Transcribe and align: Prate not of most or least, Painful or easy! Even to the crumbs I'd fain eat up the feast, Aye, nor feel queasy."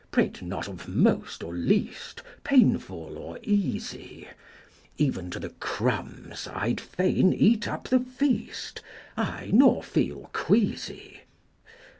Prate 0.09 0.41
not 0.41 0.67
of 0.67 0.87
most 0.87 1.43
or 1.43 1.53
least, 1.53 2.23
Painful 2.43 3.19
or 3.19 3.37
easy! 3.43 4.27
Even 4.97 5.29
to 5.29 5.37
the 5.39 5.49
crumbs 5.51 6.47
I'd 6.51 6.81
fain 6.81 7.33
eat 7.33 7.67
up 7.67 7.87
the 7.89 7.99
feast, 7.99 8.81
Aye, 9.15 9.51
nor 9.53 9.83
feel 9.83 10.31
queasy." 10.33 11.19